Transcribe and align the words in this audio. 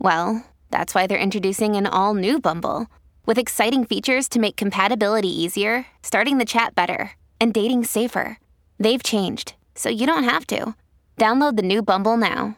well, 0.00 0.42
that's 0.70 0.94
why 0.94 1.06
they're 1.06 1.18
introducing 1.18 1.76
an 1.76 1.86
all 1.86 2.14
new 2.14 2.40
Bumble 2.40 2.86
with 3.26 3.38
exciting 3.38 3.84
features 3.84 4.28
to 4.30 4.40
make 4.40 4.56
compatibility 4.56 5.28
easier, 5.28 5.86
starting 6.02 6.38
the 6.38 6.44
chat 6.44 6.74
better, 6.74 7.12
and 7.40 7.52
dating 7.52 7.84
safer. 7.84 8.38
They've 8.78 9.02
changed, 9.02 9.54
so 9.74 9.88
you 9.88 10.06
don't 10.06 10.24
have 10.24 10.46
to. 10.48 10.74
Download 11.16 11.56
the 11.56 11.62
new 11.62 11.82
Bumble 11.82 12.16
now. 12.16 12.56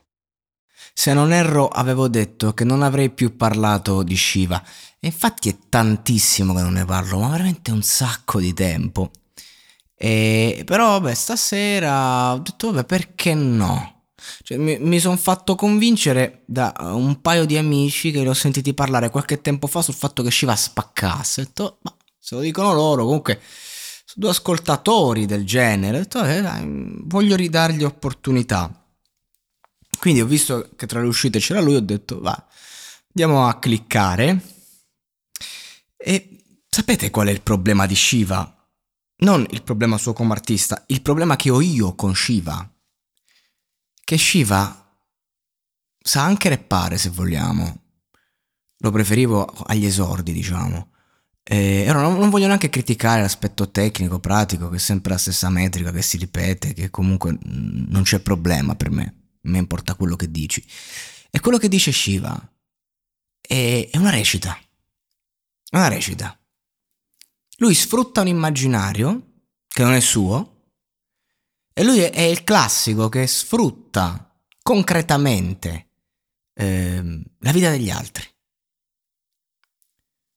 Se 0.94 1.12
non 1.12 1.32
erro, 1.32 1.68
avevo 1.68 2.08
detto 2.08 2.54
che 2.54 2.64
non 2.64 2.82
avrei 2.82 3.10
più 3.10 3.36
parlato 3.36 4.02
di 4.02 4.16
Shiva. 4.16 4.62
E 4.98 5.08
infatti 5.08 5.48
è 5.48 5.56
tantissimo 5.68 6.54
che 6.54 6.62
non 6.62 6.74
ne 6.74 6.84
parlo, 6.84 7.18
ma 7.18 7.28
veramente 7.28 7.70
un 7.70 7.82
sacco 7.82 8.40
di 8.40 8.54
tempo. 8.54 9.10
E, 9.96 10.62
però, 10.64 10.98
vabbè, 10.98 11.14
stasera 11.14 12.32
ho 12.32 12.38
detto, 12.38 12.72
vabbè, 12.72 12.84
perché 12.84 13.34
no? 13.34 13.91
Cioè, 14.42 14.58
mi, 14.58 14.78
mi 14.78 14.98
sono 14.98 15.16
fatto 15.16 15.54
convincere 15.54 16.42
da 16.46 16.74
un 16.78 17.20
paio 17.20 17.44
di 17.44 17.56
amici 17.56 18.10
che 18.10 18.20
li 18.20 18.28
ho 18.28 18.34
sentiti 18.34 18.74
parlare 18.74 19.10
qualche 19.10 19.40
tempo 19.40 19.66
fa 19.66 19.82
sul 19.82 19.94
fatto 19.94 20.22
che 20.22 20.30
Shiva 20.30 20.56
spaccasse. 20.56 21.40
Ho 21.40 21.44
detto, 21.44 21.78
ma 21.82 21.96
se 22.18 22.34
lo 22.34 22.40
dicono 22.40 22.72
loro, 22.72 23.04
comunque, 23.04 23.40
sono 24.04 24.26
due 24.26 24.30
ascoltatori 24.30 25.26
del 25.26 25.44
genere. 25.44 25.96
Ho 25.96 26.00
detto, 26.00 26.24
eh, 26.24 26.40
dai, 26.40 26.64
voglio 27.04 27.36
ridargli 27.36 27.84
opportunità. 27.84 28.76
Quindi 29.98 30.20
ho 30.20 30.26
visto 30.26 30.70
che 30.74 30.86
tra 30.86 31.00
le 31.00 31.06
uscite 31.06 31.38
c'era 31.38 31.60
lui, 31.60 31.76
ho 31.76 31.80
detto, 31.80 32.20
va, 32.20 32.46
andiamo 33.08 33.46
a 33.46 33.58
cliccare. 33.58 34.40
E 35.96 36.44
sapete 36.68 37.10
qual 37.10 37.28
è 37.28 37.30
il 37.30 37.42
problema 37.42 37.86
di 37.86 37.94
Shiva? 37.94 38.56
Non 39.18 39.46
il 39.50 39.62
problema 39.62 39.98
suo 39.98 40.12
come 40.12 40.32
artista, 40.32 40.82
il 40.88 41.02
problema 41.02 41.36
che 41.36 41.50
ho 41.50 41.60
io 41.60 41.94
con 41.94 42.14
Shiva. 42.16 42.68
Che 44.04 44.18
Shiva 44.18 44.82
sa 45.98 46.22
anche 46.24 46.48
rappare 46.48 46.98
se 46.98 47.10
vogliamo. 47.10 47.80
Lo 48.78 48.90
preferivo 48.90 49.44
agli 49.66 49.86
esordi, 49.86 50.32
diciamo. 50.32 50.90
E 51.44 51.86
ora 51.88 52.02
non, 52.02 52.18
non 52.18 52.30
voglio 52.30 52.46
neanche 52.46 52.70
criticare 52.70 53.20
l'aspetto 53.20 53.70
tecnico, 53.70 54.18
pratico, 54.18 54.68
che 54.68 54.76
è 54.76 54.80
sempre 54.80 55.12
la 55.12 55.18
stessa 55.18 55.48
metrica 55.48 55.92
che 55.92 56.02
si 56.02 56.16
ripete, 56.16 56.72
che 56.72 56.90
comunque 56.90 57.36
non 57.42 58.02
c'è 58.02 58.20
problema 58.20 58.74
per 58.74 58.90
me. 58.90 59.36
Me 59.42 59.58
importa 59.58 59.94
quello 59.94 60.16
che 60.16 60.30
dici. 60.30 60.64
E 61.30 61.40
quello 61.40 61.58
che 61.58 61.68
dice 61.68 61.92
Shiva 61.92 62.52
è, 63.40 63.88
è 63.90 63.96
una 63.96 64.10
recita. 64.10 64.56
È 65.68 65.76
una 65.76 65.88
recita. 65.88 66.38
Lui 67.56 67.74
sfrutta 67.74 68.20
un 68.20 68.28
immaginario 68.28 69.30
che 69.68 69.82
non 69.82 69.94
è 69.94 70.00
suo 70.00 70.61
e 71.72 71.84
lui 71.84 72.00
è 72.00 72.20
il 72.20 72.44
classico 72.44 73.08
che 73.08 73.26
sfrutta 73.26 74.30
concretamente 74.62 75.88
eh, 76.54 77.22
la 77.38 77.52
vita 77.52 77.70
degli 77.70 77.90
altri. 77.90 78.24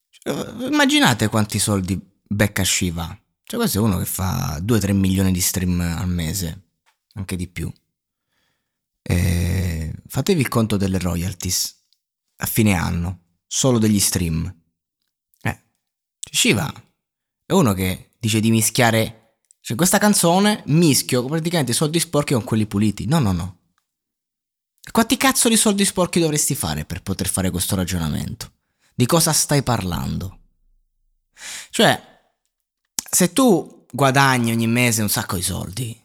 Cioè, 0.08 0.66
immaginate 0.66 1.28
quanti 1.28 1.58
soldi 1.58 2.00
becca 2.26 2.64
Shiva. 2.64 3.18
Cioè 3.42 3.60
questo 3.60 3.78
è 3.78 3.80
uno 3.80 3.98
che 3.98 4.06
fa 4.06 4.58
2-3 4.58 4.92
milioni 4.92 5.30
di 5.30 5.40
stream 5.40 5.80
al 5.80 6.08
mese, 6.08 6.70
anche 7.14 7.36
di 7.36 7.46
più. 7.46 7.72
E 9.02 9.92
fatevi 10.08 10.40
il 10.40 10.48
conto 10.48 10.76
delle 10.76 10.98
royalties 10.98 11.84
a 12.38 12.46
fine 12.46 12.74
anno, 12.74 13.20
solo 13.46 13.78
degli 13.78 14.00
stream. 14.00 14.52
Eh, 15.42 15.62
Shiva 16.18 16.72
è 17.44 17.52
uno 17.52 17.72
che 17.72 18.10
dice 18.18 18.40
di 18.40 18.50
mischiare 18.50 19.25
cioè, 19.66 19.76
questa 19.76 19.98
canzone 19.98 20.62
mischio 20.66 21.24
praticamente 21.24 21.72
i 21.72 21.74
soldi 21.74 21.98
sporchi 21.98 22.34
con 22.34 22.44
quelli 22.44 22.66
puliti. 22.66 23.06
No, 23.06 23.18
no, 23.18 23.32
no. 23.32 23.58
Quanti 24.92 25.16
cazzo 25.16 25.48
di 25.48 25.56
soldi 25.56 25.84
sporchi 25.84 26.20
dovresti 26.20 26.54
fare 26.54 26.84
per 26.84 27.02
poter 27.02 27.26
fare 27.26 27.50
questo 27.50 27.74
ragionamento? 27.74 28.52
Di 28.94 29.06
cosa 29.06 29.32
stai 29.32 29.64
parlando? 29.64 30.38
Cioè, 31.70 32.00
se 33.10 33.32
tu 33.32 33.86
guadagni 33.90 34.52
ogni 34.52 34.68
mese 34.68 35.02
un 35.02 35.08
sacco 35.08 35.34
di 35.34 35.42
soldi, 35.42 36.00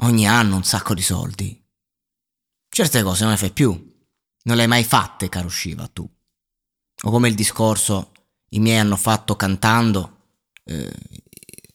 ogni 0.00 0.28
anno 0.28 0.56
un 0.56 0.64
sacco 0.64 0.92
di 0.92 1.00
soldi, 1.00 1.66
certe 2.68 3.02
cose 3.02 3.22
non 3.22 3.32
le 3.32 3.38
fai 3.38 3.52
più. 3.52 3.70
Non 4.42 4.56
le 4.56 4.62
hai 4.64 4.68
mai 4.68 4.84
fatte, 4.84 5.30
caro 5.30 5.48
Shiva, 5.48 5.88
tu. 5.88 6.06
O 7.04 7.10
come 7.10 7.28
il 7.28 7.34
discorso 7.36 8.12
i 8.50 8.60
miei 8.60 8.80
hanno 8.80 8.96
fatto 8.96 9.34
cantando, 9.34 10.42
eh, 10.64 10.92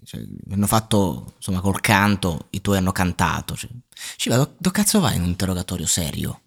cioè, 0.10 0.26
hanno 0.50 0.66
fatto 0.66 1.34
insomma 1.36 1.62
col 1.62 1.82
canto, 1.82 2.48
i 2.50 2.62
tuoi 2.62 2.78
hanno 2.78 2.92
cantato. 2.92 3.56
Cioè. 3.56 3.70
Shiva, 4.18 4.38
dove 4.38 4.56
do 4.58 4.72
cazzo 4.72 5.00
vai 5.00 5.16
in 5.16 5.22
un 5.22 5.28
interrogatorio 5.28 5.86
serio? 5.86 6.42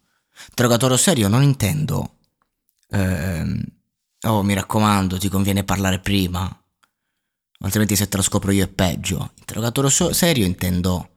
Interrogatorio 0.49 0.97
serio 0.97 1.29
non 1.29 1.45
intendo. 1.45 2.17
Eh, 2.89 3.65
oh, 4.23 4.43
mi 4.43 4.55
raccomando, 4.55 5.17
ti 5.17 5.29
conviene 5.29 5.63
parlare 5.63 6.01
prima. 6.01 6.45
Altrimenti 7.61 7.95
se 7.95 8.09
te 8.09 8.17
lo 8.17 8.25
scopro 8.25 8.51
io 8.51 8.65
è 8.65 8.69
peggio. 8.69 9.31
Interrogatorio 9.39 9.91
so- 9.91 10.13
serio 10.13 10.45
intendo 10.45 11.13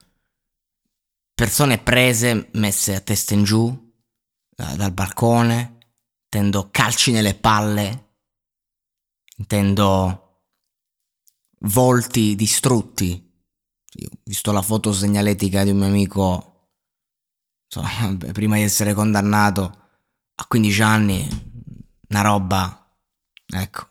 persone 1.34 1.80
prese, 1.80 2.50
messe 2.52 2.94
a 2.94 3.00
testa 3.00 3.34
in 3.34 3.44
giù 3.44 3.94
da, 4.52 4.76
dal 4.76 4.92
balcone, 4.92 5.78
intendo 6.26 6.70
calci 6.70 7.12
nelle 7.12 7.34
palle, 7.34 8.10
intendo 9.38 10.25
volti 11.66 12.36
distrutti. 12.36 13.22
Io 13.98 14.10
ho 14.12 14.18
visto 14.24 14.52
la 14.52 14.62
foto 14.62 14.92
segnaletica 14.92 15.64
di 15.64 15.72
un 15.72 15.78
mio 15.78 15.88
amico, 15.88 16.72
insomma, 17.66 18.18
prima 18.34 18.56
di 18.56 18.64
essere 18.64 18.94
condannato 18.94 19.64
a 20.36 20.46
15 20.46 20.82
anni, 20.82 21.28
una 22.10 22.22
roba, 22.22 22.98
ecco, 23.46 23.88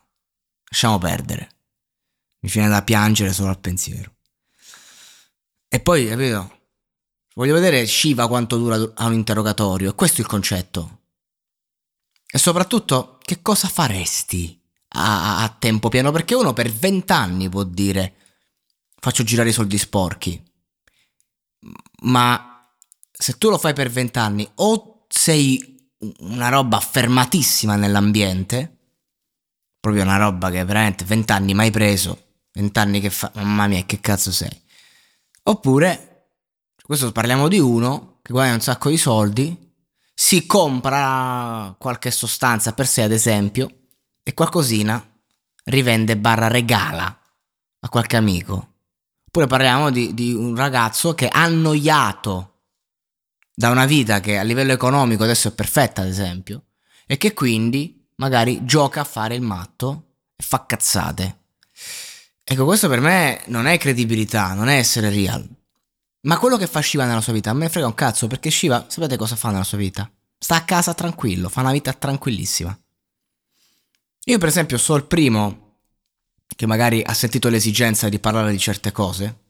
lasciamo 0.68 0.98
perdere. 0.98 1.48
Mi 2.40 2.50
viene 2.50 2.68
da 2.68 2.82
piangere 2.82 3.32
solo 3.32 3.48
al 3.48 3.58
pensiero. 3.58 4.12
E 5.68 5.80
poi, 5.80 6.06
capito? 6.06 6.52
Voglio 7.34 7.54
vedere 7.54 7.86
Shiva 7.86 8.28
quanto 8.28 8.58
dura 8.58 8.76
a 8.94 9.06
un 9.06 9.14
interrogatorio, 9.14 9.90
e 9.90 9.94
questo 9.94 10.18
è 10.18 10.20
il 10.20 10.26
concetto. 10.26 11.00
E 12.26 12.38
soprattutto, 12.38 13.19
che 13.22 13.40
cosa 13.40 13.69
faresti 13.69 14.63
a, 14.94 15.43
a 15.43 15.56
tempo 15.58 15.88
pieno? 15.88 16.11
Perché 16.11 16.35
uno 16.35 16.52
per 16.52 16.70
vent'anni 16.70 17.49
può 17.49 17.62
dire 17.62 18.14
faccio 19.05 19.23
girare 19.23 19.50
i 19.50 19.52
soldi 19.52 19.76
sporchi. 19.76 20.43
Ma 22.02 22.70
se 23.11 23.37
tu 23.37 23.50
lo 23.50 23.58
fai 23.58 23.75
per 23.75 23.91
vent'anni, 23.91 24.49
o 24.56 25.05
sei 25.08 25.93
una 26.20 26.49
roba 26.49 26.79
affermatissima 26.79 27.76
nell'ambiente, 27.76 28.79
proprio 29.79 30.02
una 30.02 30.17
roba 30.17 30.50
che 30.50 30.64
veramente 30.64 31.05
vent'anni 31.05 31.52
mai 31.52 31.70
preso, 31.70 32.37
vent'anni 32.52 33.00
che 33.00 33.11
fa, 33.11 33.31
mamma 33.35 33.67
mia, 33.67 33.85
che 33.85 34.00
cazzo 34.00 34.32
sei? 34.32 34.62
Oppure 35.43 36.31
questo 36.82 37.12
parliamo 37.12 37.49
di 37.49 37.58
uno 37.58 38.20
che 38.23 38.32
guadagna 38.32 38.55
un 38.55 38.61
sacco 38.61 38.88
di 38.88 38.97
soldi, 38.97 39.73
si 40.14 40.47
compra 40.47 41.75
qualche 41.79 42.11
sostanza 42.11 42.73
per 42.73 42.87
sé, 42.87 43.02
ad 43.02 43.12
esempio, 43.12 43.83
e 44.25 44.35
qualcosina 44.35 45.06
rivende 45.67 46.17
barra 46.17 46.49
regala 46.49 47.17
a 47.81 47.88
qualche 47.88 48.17
amico. 48.17 48.73
Oppure 49.26 49.47
parliamo 49.47 49.91
di, 49.91 50.15
di 50.15 50.32
un 50.32 50.56
ragazzo 50.56 51.15
che 51.15 51.29
è 51.29 51.31
annoiato 51.32 52.62
da 53.55 53.71
una 53.71 53.85
vita 53.85 54.21
che 54.21 54.38
a 54.38 54.43
livello 54.43 54.73
economico 54.73 55.23
adesso 55.23 55.49
è 55.49 55.53
perfetta, 55.53 56.03
ad 56.03 56.09
esempio, 56.09 56.65
e 57.06 57.17
che 57.19 57.35
quindi 57.35 58.09
magari 58.17 58.65
gioca 58.65 59.03
a 59.03 59.05
fare 59.05 59.35
il 59.35 59.43
matto 59.43 60.15
e 60.35 60.43
fa 60.43 60.65
cazzate. 60.67 61.38
Ecco, 62.43 62.65
questo 62.65 62.88
per 62.88 63.00
me 63.00 63.43
non 63.47 63.67
è 63.67 63.79
credibilità, 63.79 64.55
non 64.55 64.69
è 64.69 64.76
essere 64.76 65.11
real. 65.11 65.49
Ma 66.23 66.38
quello 66.38 66.56
che 66.56 66.67
fa 66.67 66.81
Shiva 66.81 67.05
nella 67.05 67.21
sua 67.21 67.32
vita 67.32 67.50
a 67.50 67.55
me 67.55 67.69
frega 67.69 67.87
un 67.87 67.94
cazzo 67.94 68.26
perché 68.26 68.50
Shiva, 68.50 68.87
sapete 68.88 69.17
cosa 69.17 69.37
fa 69.37 69.50
nella 69.50 69.65
sua 69.65 69.79
vita? 69.79 70.11
Sta 70.38 70.56
a 70.56 70.65
casa 70.65 70.94
tranquillo, 70.94 71.49
fa 71.49 71.61
una 71.61 71.73
vita 71.73 71.93
tranquillissima. 71.93 72.76
Io 74.26 74.38
per 74.38 74.49
esempio 74.49 74.79
so 74.79 74.94
il 74.94 75.05
primo 75.05 75.79
che 76.56 76.67
magari 76.67 77.03
ha 77.05 77.12
sentito 77.12 77.49
l'esigenza 77.49 78.09
di 78.09 78.19
parlare 78.19 78.50
di 78.50 78.59
certe 78.59 78.93
cose 78.93 79.43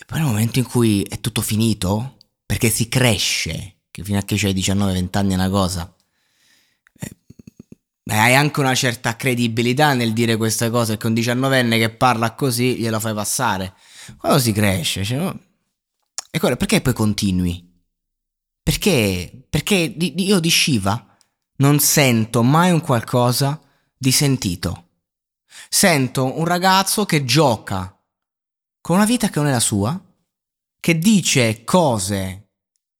e 0.00 0.04
poi 0.04 0.18
nel 0.18 0.28
momento 0.28 0.60
in 0.60 0.64
cui 0.64 1.02
è 1.02 1.18
tutto 1.18 1.40
finito, 1.40 2.18
perché 2.46 2.70
si 2.70 2.88
cresce, 2.88 3.78
che 3.90 4.04
fino 4.04 4.18
a 4.18 4.22
che 4.22 4.36
c'hai 4.36 4.54
19-20 4.54 5.08
anni 5.18 5.32
è 5.32 5.34
una 5.34 5.50
cosa, 5.50 5.92
eh, 7.00 7.16
hai 8.04 8.36
anche 8.36 8.60
una 8.60 8.76
certa 8.76 9.16
credibilità 9.16 9.94
nel 9.94 10.12
dire 10.12 10.36
queste 10.36 10.70
cose, 10.70 10.96
che 10.96 11.06
un 11.08 11.14
19enne 11.14 11.78
che 11.78 11.90
parla 11.90 12.36
così 12.36 12.76
glielo 12.76 13.00
fai 13.00 13.12
passare. 13.12 13.74
Quando 14.16 14.38
si 14.38 14.52
cresce, 14.52 15.02
cioè, 15.02 15.20
oh, 15.20 15.40
e 16.30 16.38
quello, 16.38 16.54
perché 16.54 16.80
poi 16.80 16.92
continui? 16.92 17.68
Perché? 18.62 19.46
Perché 19.50 19.74
io 19.74 20.38
di 20.38 20.50
Shiva 20.50 21.07
non 21.58 21.78
sento 21.80 22.42
mai 22.42 22.70
un 22.70 22.80
qualcosa 22.80 23.60
di 23.96 24.12
sentito. 24.12 24.86
Sento 25.68 26.38
un 26.38 26.44
ragazzo 26.44 27.04
che 27.04 27.24
gioca 27.24 27.94
con 28.80 28.96
una 28.96 29.04
vita 29.04 29.28
che 29.28 29.38
non 29.38 29.48
è 29.48 29.52
la 29.52 29.60
sua, 29.60 30.00
che 30.80 30.98
dice 30.98 31.64
cose 31.64 32.50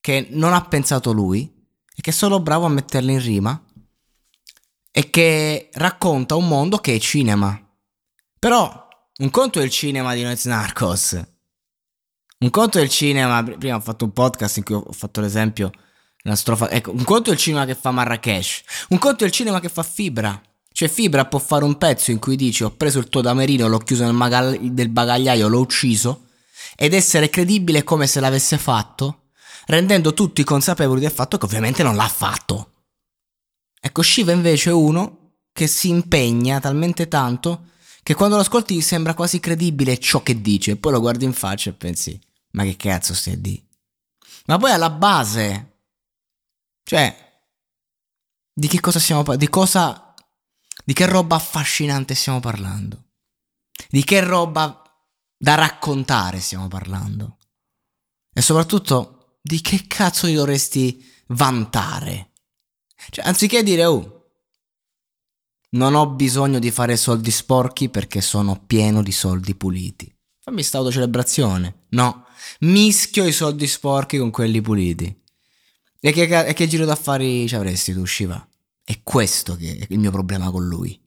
che 0.01 0.29
non 0.31 0.53
ha 0.53 0.65
pensato 0.65 1.13
lui 1.13 1.51
e 1.95 2.01
che 2.01 2.11
è 2.11 2.13
solo 2.13 2.41
bravo 2.41 2.67
a 2.67 2.71
metterle 2.71 3.13
in 3.13 3.23
rima 3.23 3.65
e 4.91 5.11
che 5.11 5.71
racconta 5.75 6.35
un 6.35 6.49
mondo 6.49 6.79
che 6.79 6.95
è 6.95 6.99
cinema. 6.99 7.61
Però 8.39 8.89
un 9.19 9.31
conto 9.31 9.61
è 9.61 9.63
il 9.63 9.71
cinema 9.71 10.15
di 10.15 10.23
Noise 10.23 10.49
Narcos. 10.49 11.21
Un 12.41 12.51
conto 12.51 12.79
è 12.79 12.83
il 12.83 12.89
cinema, 12.89 13.43
prima 13.43 13.77
ho 13.77 13.81
fatto 13.81 14.05
un 14.05 14.13
podcast 14.13 14.59
in 14.59 14.65
cui 14.65 14.75
ho 14.75 14.93
fatto 14.93 15.21
l'esempio 15.21 15.71
una 16.29 16.37
strofa, 16.37 16.71
ecco, 16.71 16.93
un 16.93 17.05
conto 17.05 17.31
è 17.31 17.33
il 17.33 17.39
cinema 17.39 17.65
che 17.65 17.75
fa 17.75 17.91
Marrakesh, 17.91 18.63
un 18.89 18.99
conto 18.99 19.25
è 19.25 19.27
il 19.27 19.33
cinema 19.33 19.61
che 19.61 19.69
fa 19.69 19.83
Fibra. 19.83 20.41
Cioè 20.71 20.89
Fibra 20.89 21.27
può 21.27 21.41
fare 21.41 21.65
un 21.65 21.77
pezzo 21.77 22.13
in 22.13 22.21
cui 22.21 22.37
dici 22.37 22.63
ho 22.63 22.71
preso 22.71 23.01
il 23.01 23.09
tuo 23.09 23.21
damerino, 23.21 23.67
l'ho 23.67 23.79
chiuso 23.79 24.05
nel, 24.05 24.13
magal- 24.13 24.59
del 24.61 24.91
bagagliaio, 24.91 25.49
l'ho 25.49 25.59
ucciso 25.59 26.27
ed 26.77 26.95
essere 26.95 27.29
credibile 27.31 27.83
come 27.83 28.07
se 28.07 28.21
l'avesse 28.21 28.59
fatto, 28.59 29.31
rendendo 29.67 30.15
tutti 30.15 30.45
consapevoli 30.45 31.01
del 31.01 31.11
fatto 31.11 31.37
che 31.37 31.47
ovviamente 31.47 31.83
non 31.83 31.97
l'ha 31.97 32.07
fatto. 32.07 32.73
Ecco, 33.81 34.03
Shiva 34.03 34.31
invece 34.31 34.71
è 34.71 34.73
uno 34.73 35.33
che 35.53 35.67
si 35.67 35.89
impegna 35.89 36.61
talmente 36.61 37.09
tanto 37.09 37.71
che 38.05 38.15
quando 38.15 38.37
lo 38.37 38.43
ascolti 38.43 38.81
sembra 38.81 39.15
quasi 39.15 39.41
credibile 39.41 39.99
ciò 39.99 40.23
che 40.23 40.41
dice, 40.41 40.77
poi 40.77 40.93
lo 40.93 41.01
guardi 41.01 41.25
in 41.25 41.33
faccia 41.33 41.71
e 41.71 41.75
pensi, 41.75 42.19
ma 42.53 42.63
che 42.63 42.77
cazzo 42.77 43.13
stai 43.13 43.41
dire? 43.41 43.63
Ma 44.47 44.57
poi 44.57 44.71
alla 44.71 44.91
base, 44.91 45.78
cioè, 46.88 47.14
di 48.50 48.67
che 48.67 48.81
cosa 48.81 48.99
stiamo 48.99 49.23
parlando? 49.23 49.44
Di 49.44 49.52
cosa 49.52 50.14
di 50.87 50.94
che 50.94 51.05
roba 51.05 51.37
affascinante 51.37 52.14
stiamo 52.14 52.40
parlando? 52.40 53.11
Di 53.90 54.02
che 54.05 54.20
roba 54.20 54.82
da 55.37 55.55
raccontare 55.55 56.40
stiamo 56.40 56.67
parlando? 56.67 57.37
E 58.32 58.40
soprattutto, 58.40 59.37
di 59.43 59.61
che 59.61 59.87
cazzo 59.87 60.29
ti 60.29 60.32
dovresti 60.32 61.05
vantare? 61.26 62.32
Cioè, 63.11 63.26
anziché 63.26 63.62
dire, 63.62 63.85
oh, 63.85 64.31
non 65.73 65.94
ho 65.94 66.08
bisogno 66.08 66.58
di 66.58 66.70
fare 66.70 66.96
soldi 66.96 67.31
sporchi 67.31 67.90
perché 67.90 68.23
sono 68.23 68.64
pieno 68.64 69.02
di 69.02 69.12
soldi 69.12 69.55
puliti. 69.55 70.11
Fammi 70.40 70.62
sta 70.62 70.79
autocelebrazione. 70.79 71.85
No, 71.90 72.25
mischio 72.61 73.26
i 73.26 73.32
soldi 73.32 73.67
sporchi 73.67 74.17
con 74.17 74.31
quelli 74.31 74.62
puliti. 74.62 75.26
E 76.00 76.12
che, 76.12 76.47
e 76.47 76.53
che 76.53 76.67
giro 76.69 76.85
d'affari 76.85 77.49
ci 77.49 77.56
avresti 77.56 77.93
tu, 77.93 78.05
Shiva? 78.05 78.47
È 78.85 79.00
questo 79.03 79.56
che 79.56 79.77
è 79.79 79.87
il 79.89 79.99
mio 79.99 80.11
problema 80.11 80.50
con 80.50 80.67
lui. 80.67 80.99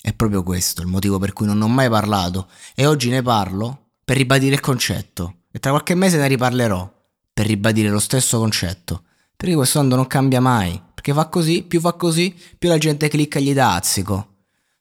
È 0.00 0.14
proprio 0.14 0.42
questo 0.42 0.80
il 0.80 0.86
motivo 0.86 1.18
per 1.18 1.32
cui 1.32 1.46
non 1.46 1.60
ho 1.60 1.68
mai 1.68 1.88
parlato 1.90 2.48
e 2.74 2.86
oggi 2.86 3.10
ne 3.10 3.22
parlo 3.22 3.90
per 4.04 4.16
ribadire 4.16 4.54
il 4.54 4.60
concetto 4.60 5.42
e 5.50 5.58
tra 5.58 5.70
qualche 5.70 5.94
mese 5.94 6.16
ne 6.16 6.28
riparlerò 6.28 6.90
per 7.32 7.46
ribadire 7.46 7.90
lo 7.90 7.98
stesso 7.98 8.38
concetto. 8.38 9.04
Perché 9.36 9.54
questo 9.54 9.80
mondo 9.80 9.96
non 9.96 10.06
cambia 10.06 10.40
mai, 10.40 10.80
perché 10.94 11.12
va 11.12 11.26
così, 11.28 11.62
più 11.62 11.80
va 11.80 11.94
così, 11.94 12.34
più 12.58 12.68
la 12.68 12.78
gente 12.78 13.08
clicca 13.08 13.38
e 13.38 13.42
gli 13.42 13.52
dà 13.52 13.74
azzico. 13.74 14.36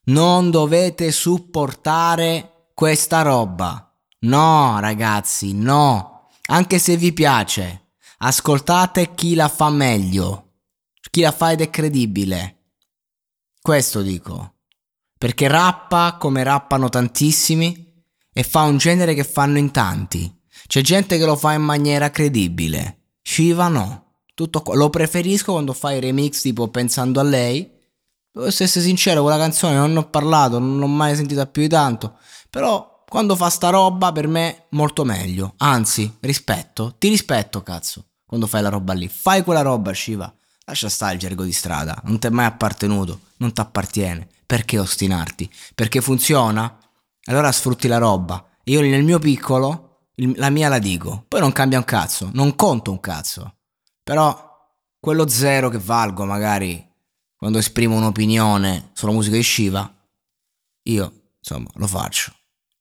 Non 0.06 0.52
dovete 0.52 1.12
supportare 1.12 2.70
questa 2.74 3.22
roba. 3.22 3.94
No, 4.20 4.80
ragazzi, 4.80 5.54
no. 5.54 6.28
Anche 6.48 6.80
se 6.80 6.98
vi 6.98 7.14
piace, 7.14 7.89
ascoltate 8.20 9.14
chi 9.14 9.36
la 9.36 9.48
fa 9.48 9.70
meglio. 9.70 10.46
Chi 11.10 11.22
la 11.22 11.32
fa 11.32 11.52
ed 11.52 11.62
è 11.62 11.70
credibile. 11.70 12.58
Questo 13.62 14.02
dico. 14.02 14.56
Perché 15.18 15.48
rappa 15.48 16.18
come 16.18 16.44
rappano 16.44 16.90
tantissimi 16.90 18.04
e 18.32 18.44
fa 18.44 18.64
un 18.64 18.78
genere 18.78 19.14
che 19.14 19.24
fanno 19.24 19.58
in 19.58 19.72
tanti. 19.72 20.34
C'è 20.68 20.82
gente 20.82 21.18
che 21.18 21.26
lo 21.26 21.36
fa 21.36 21.54
in 21.54 21.64
maniera 21.64 22.12
credibile. 22.12 23.14
Shiva 23.22 23.68
no. 23.68 24.22
Tutto 24.34 24.62
qua. 24.62 24.76
Lo 24.76 24.90
preferisco 24.90 25.54
quando 25.54 25.74
fai 25.74 26.00
remix 26.00 26.42
tipo 26.42 26.68
pensando 26.70 27.20
a 27.20 27.24
lei. 27.24 27.70
Devo 28.32 28.48
essere 28.48 28.70
sincero, 28.70 29.22
quella 29.22 29.38
canzone 29.38 29.76
non 29.76 29.98
ho 29.98 30.10
parlato, 30.10 30.60
non 30.60 30.78
l'ho 30.78 30.88
mai 30.88 31.16
sentita 31.16 31.48
più 31.48 31.64
di 31.64 31.68
tanto. 31.68 32.18
Però 32.50 33.04
quando 33.08 33.36
fa 33.36 33.50
sta 33.50 33.70
roba 33.70 34.12
per 34.12 34.28
me 34.28 34.68
molto 34.70 35.04
meglio. 35.04 35.56
Anzi, 35.58 36.18
rispetto. 36.22 36.96
Ti 36.98 37.10
rispetto, 37.10 37.64
cazzo. 37.64 38.09
Quando 38.30 38.46
fai 38.46 38.62
la 38.62 38.70
roba 38.70 38.94
lì. 38.94 39.08
Fai 39.08 39.44
quella 39.44 39.62
roba, 39.62 39.92
Shiva. 39.92 40.32
Lascia 40.66 40.88
stare 40.88 41.14
il 41.14 41.20
gergo 41.20 41.44
di 41.44 41.52
strada, 41.52 42.00
non 42.06 42.20
ti 42.20 42.28
è 42.28 42.30
mai 42.30 42.46
appartenuto, 42.46 43.22
non 43.38 43.52
ti 43.52 43.60
appartiene. 43.60 44.28
Perché 44.46 44.78
ostinarti? 44.78 45.50
Perché 45.74 46.00
funziona? 46.00 46.78
Allora 47.24 47.52
sfrutti 47.52 47.88
la 47.88 47.98
roba. 47.98 48.48
Io 48.66 48.82
nel 48.82 49.04
mio 49.04 49.18
piccolo, 49.18 50.04
la 50.36 50.52
mia 50.52 50.70
la 50.70 50.78
dico. 50.78 51.26
Poi 51.28 51.40
non 51.40 51.52
cambia 51.54 51.80
un 51.80 51.86
cazzo, 51.86 52.30
non 52.34 52.56
conto 52.56 52.92
un 52.92 53.00
cazzo. 53.00 53.56
Però 54.04 54.48
quello 55.00 55.28
zero 55.28 55.70
che 55.70 55.80
valgo 55.80 56.24
magari 56.26 56.88
quando 57.36 57.58
esprimo 57.58 57.96
un'opinione 57.96 58.92
sulla 58.94 59.14
musica 59.14 59.38
di 59.38 59.44
Shiva, 59.44 59.92
io 60.84 61.32
insomma 61.40 61.72
lo 61.74 61.88
faccio, 61.88 62.32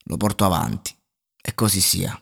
lo 0.03 0.15
porto 0.15 0.45
avanti. 0.45 0.95
E 1.41 1.55
così 1.55 1.81
sia. 1.81 2.21